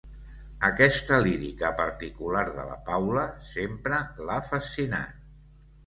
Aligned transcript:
Aquesta 0.69 1.19
lírica 1.27 1.71
particular 1.83 2.43
de 2.57 2.65
la 2.73 2.81
Paula 2.91 3.29
sempre 3.53 4.05
l'ha 4.27 4.43
fascinat. 4.53 5.27